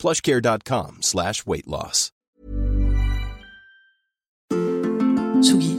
[0.00, 2.10] plushcare.com slash weight loss.
[5.42, 5.76] Tsugi.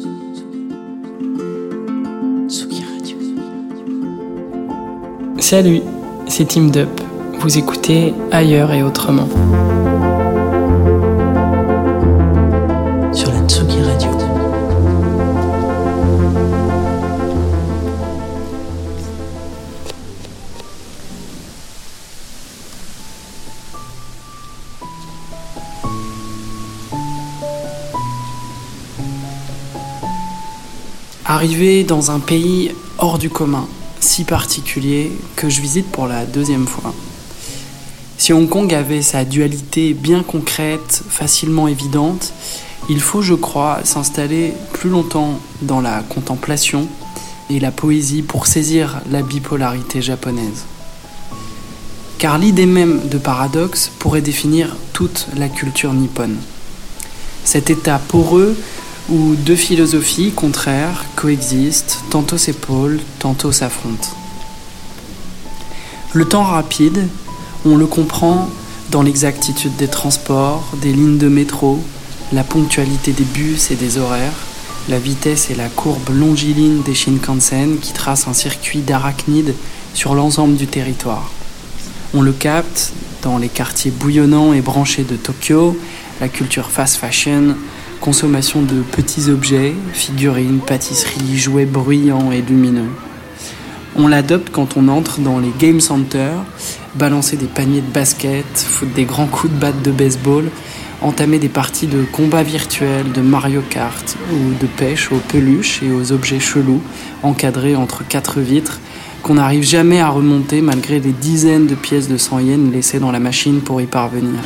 [2.47, 3.17] Tsugi Radio.
[5.39, 5.81] Salut,
[6.27, 6.89] c'est Team Dup.
[7.39, 9.27] Vous écoutez Ailleurs et Autrement.
[31.33, 33.65] Arrivé dans un pays hors du commun,
[34.01, 36.93] si particulier, que je visite pour la deuxième fois.
[38.17, 42.33] Si Hong Kong avait sa dualité bien concrète, facilement évidente,
[42.89, 46.89] il faut, je crois, s'installer plus longtemps dans la contemplation
[47.49, 50.65] et la poésie pour saisir la bipolarité japonaise.
[52.17, 56.35] Car l'idée même de paradoxe pourrait définir toute la culture nippone.
[57.45, 58.57] Cet état poreux
[59.09, 64.09] où deux philosophies contraires coexistent, tantôt s'épaulent, tantôt s'affrontent.
[66.13, 67.07] Le temps rapide,
[67.65, 68.49] on le comprend
[68.89, 71.79] dans l'exactitude des transports, des lignes de métro,
[72.33, 74.33] la ponctualité des bus et des horaires,
[74.89, 79.53] la vitesse et la courbe longiligne des Shinkansen qui tracent un circuit d'arachnides
[79.93, 81.31] sur l'ensemble du territoire.
[82.13, 85.77] On le capte dans les quartiers bouillonnants et branchés de Tokyo,
[86.19, 87.55] la culture fast fashion,
[88.01, 92.89] consommation de petits objets, figurines, pâtisseries, jouets bruyants et lumineux.
[93.95, 96.43] On l'adopte quand on entre dans les game centers,
[96.95, 100.45] balancer des paniers de basket, foutre des grands coups de batte de baseball,
[101.01, 105.91] entamer des parties de combat virtuels, de Mario Kart ou de pêche aux peluches et
[105.91, 106.81] aux objets chelous
[107.23, 108.79] encadrés entre quatre vitres
[109.21, 113.11] qu'on n'arrive jamais à remonter malgré les dizaines de pièces de 100 yens laissées dans
[113.11, 114.39] la machine pour y parvenir.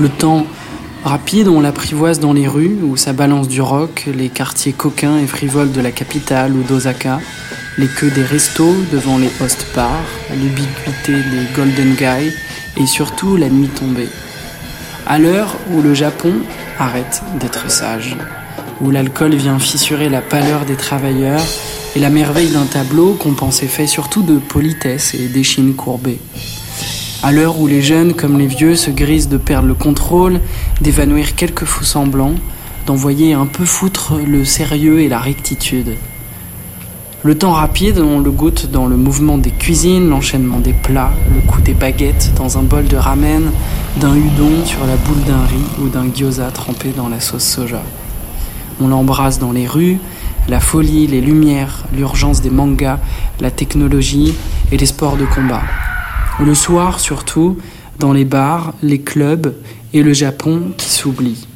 [0.00, 0.44] Le temps
[1.04, 5.26] rapide, on l'apprivoise dans les rues où ça balance du rock, les quartiers coquins et
[5.28, 7.20] frivoles de la capitale ou d'Osaka,
[7.78, 9.90] les queues des restos devant les host bars,
[10.32, 12.32] l'ubiquité des Golden Guy
[12.76, 14.08] et surtout la nuit tombée.
[15.06, 16.32] À l'heure où le Japon
[16.80, 18.16] arrête d'être sage,
[18.80, 21.42] où l'alcool vient fissurer la pâleur des travailleurs
[21.94, 26.18] et la merveille d'un tableau qu'on pensait fait surtout de politesse et d'échines courbées.
[27.24, 30.40] À l'heure où les jeunes comme les vieux se grisent de perdre le contrôle,
[30.82, 32.34] d'évanouir quelques fous semblants,
[32.84, 35.96] d'envoyer un peu foutre le sérieux et la rectitude.
[37.22, 41.40] Le temps rapide, on le goûte dans le mouvement des cuisines, l'enchaînement des plats, le
[41.50, 43.50] coup des baguettes dans un bol de ramen,
[43.96, 47.80] d'un udon sur la boule d'un riz ou d'un gyoza trempé dans la sauce soja.
[48.82, 49.96] On l'embrasse dans les rues,
[50.46, 52.98] la folie, les lumières, l'urgence des mangas,
[53.40, 54.34] la technologie
[54.70, 55.62] et les sports de combat.
[56.40, 57.58] Le soir surtout,
[57.98, 59.54] dans les bars, les clubs
[59.92, 61.46] et le Japon qui s'oublie.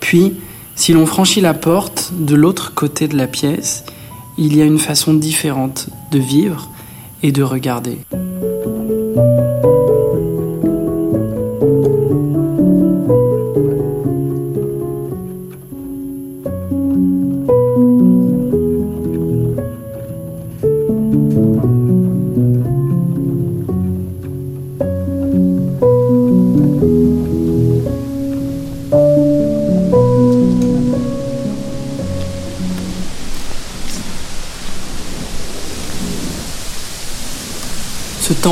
[0.00, 0.34] Puis,
[0.74, 3.84] si l'on franchit la porte de l'autre côté de la pièce,
[4.38, 6.70] il y a une façon différente de vivre
[7.22, 7.98] et de regarder.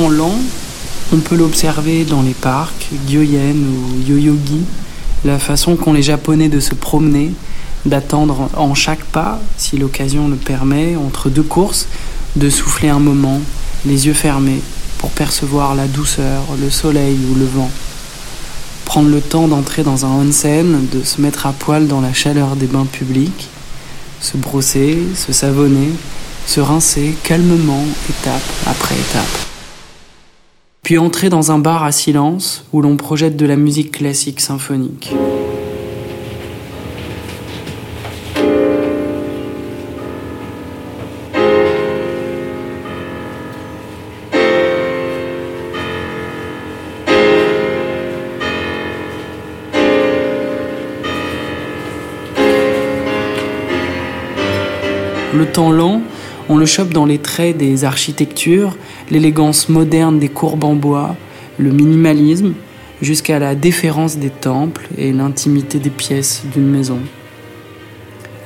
[0.08, 0.34] Lent,
[1.12, 4.62] on peut l'observer dans les parcs, Gyoyen ou Yoyogi,
[5.24, 7.32] la façon qu'ont les Japonais de se promener,
[7.84, 11.86] d'attendre en chaque pas, si l'occasion le permet, entre deux courses,
[12.34, 13.40] de souffler un moment,
[13.84, 14.60] les yeux fermés,
[14.98, 17.70] pour percevoir la douceur, le soleil ou le vent.
[18.84, 22.56] prendre le temps d'entrer dans un onsen, de se mettre à poil dans la chaleur
[22.56, 23.48] des bains publics,
[24.20, 25.90] se brosser, se savonner,
[26.46, 29.45] se rincer calmement, étape après étape.
[30.86, 35.12] Puis entrer dans un bar à silence où l'on projette de la musique classique symphonique.
[55.34, 56.02] Le temps lent,
[56.49, 58.77] on le chope dans les traits des architectures,
[59.09, 61.15] l'élégance moderne des courbes en bois,
[61.57, 62.53] le minimalisme,
[63.01, 66.99] jusqu'à la déférence des temples et l'intimité des pièces d'une maison.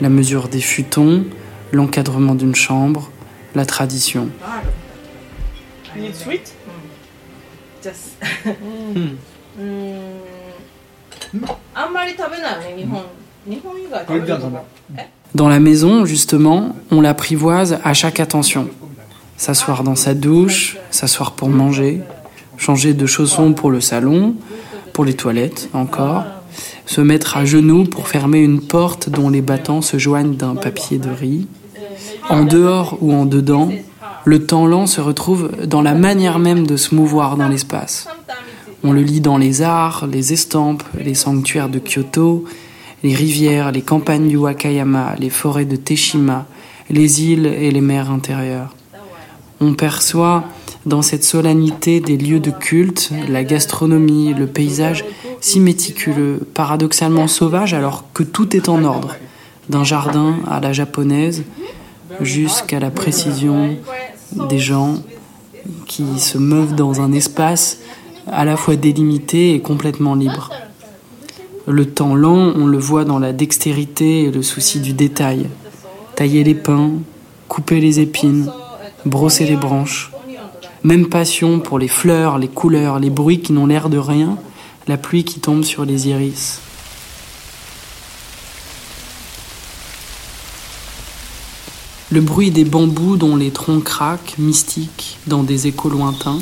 [0.01, 1.25] La mesure des futons,
[1.71, 3.09] l'encadrement d'une chambre,
[3.53, 4.29] la tradition.
[5.95, 6.53] Need sweet?
[7.85, 8.17] just
[9.57, 10.25] うーん
[11.73, 13.03] あんまり食べないよね日本
[13.45, 14.63] 日本以外食べるのが
[15.34, 18.68] Dans la maison, justement, on l'apprivoise à chaque attention.
[19.36, 22.00] S'asseoir dans sa douche, s'asseoir pour manger,
[22.56, 24.34] changer de chaussons pour le salon,
[24.92, 26.24] pour les toilettes encore,
[26.84, 30.98] se mettre à genoux pour fermer une porte dont les battants se joignent d'un papier
[30.98, 31.46] de riz.
[32.28, 33.70] En dehors ou en dedans,
[34.24, 38.08] le temps lent se retrouve dans la manière même de se mouvoir dans l'espace.
[38.82, 42.44] On le lit dans les arts, les estampes, les sanctuaires de Kyoto,
[43.02, 46.46] les rivières, les campagnes du Wakayama, les forêts de Teshima,
[46.90, 48.74] les îles et les mers intérieures.
[49.60, 50.44] On perçoit
[50.86, 55.04] dans cette solennité des lieux de culte, la gastronomie, le paysage
[55.40, 59.16] si méticuleux, paradoxalement sauvage alors que tout est en ordre,
[59.68, 61.44] d'un jardin à la japonaise
[62.20, 63.76] jusqu'à la précision
[64.32, 64.96] des gens
[65.86, 67.78] qui se meuvent dans un espace
[68.26, 70.50] à la fois délimité et complètement libre.
[71.66, 75.48] Le temps lent, on le voit dans la dextérité et le souci du détail.
[76.16, 76.92] Tailler les pins,
[77.48, 78.50] couper les épines,
[79.04, 80.10] brosser les branches.
[80.82, 84.38] Même passion pour les fleurs, les couleurs, les bruits qui n'ont l'air de rien,
[84.88, 86.60] la pluie qui tombe sur les iris.
[92.10, 96.40] Le bruit des bambous dont les troncs craquent, mystiques, dans des échos lointains.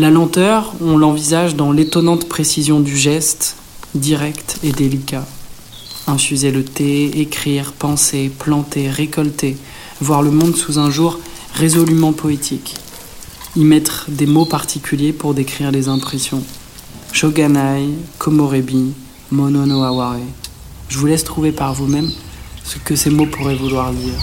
[0.00, 3.56] La lenteur, on l'envisage dans l'étonnante précision du geste,
[3.96, 5.26] direct et délicat.
[6.06, 9.56] Infuser le thé, écrire, penser, planter, récolter,
[10.00, 11.18] voir le monde sous un jour
[11.52, 12.76] résolument poétique.
[13.56, 16.44] Y mettre des mots particuliers pour décrire les impressions.
[17.10, 18.92] Shoganai, Komorebi,
[19.32, 20.20] Mono no Aware.
[20.88, 22.12] Je vous laisse trouver par vous-même
[22.62, 24.14] ce que ces mots pourraient vouloir dire.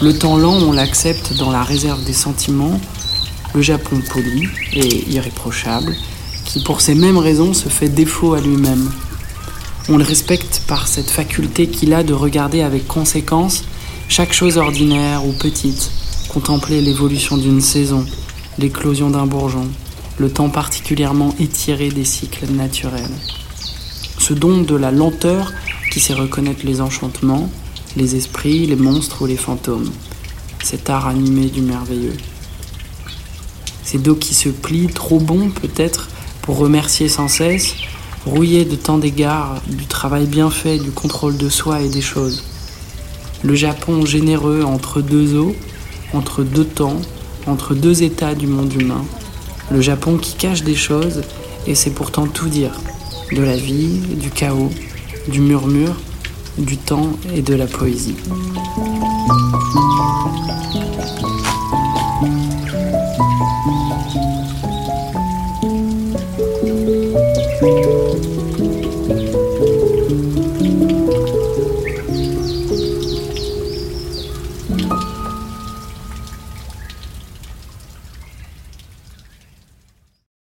[0.00, 2.80] Le temps lent, on l'accepte dans la réserve des sentiments,
[3.52, 5.92] le Japon poli et irréprochable,
[6.44, 8.92] qui pour ces mêmes raisons se fait défaut à lui-même.
[9.88, 13.64] On le respecte par cette faculté qu'il a de regarder avec conséquence
[14.08, 15.90] chaque chose ordinaire ou petite,
[16.28, 18.06] contempler l'évolution d'une saison,
[18.56, 19.66] l'éclosion d'un bourgeon,
[20.18, 23.10] le temps particulièrement étiré des cycles naturels.
[24.18, 25.52] Ce don de la lenteur
[25.90, 27.50] qui sait reconnaître les enchantements,
[27.98, 29.90] les esprits, les monstres ou les fantômes.
[30.62, 32.16] Cet art animé du merveilleux.
[33.82, 36.08] Ces dos qui se plient, trop bons peut-être
[36.42, 37.74] pour remercier sans cesse,
[38.24, 42.44] rouillés de tant d'égards, du travail bien fait, du contrôle de soi et des choses.
[43.42, 45.56] Le Japon généreux entre deux eaux,
[46.12, 47.00] entre deux temps,
[47.46, 49.04] entre deux états du monde humain.
[49.72, 51.22] Le Japon qui cache des choses
[51.66, 52.72] et sait pourtant tout dire.
[53.32, 54.70] De la vie, du chaos,
[55.26, 55.96] du murmure,
[56.58, 58.16] du temps et de la poésie.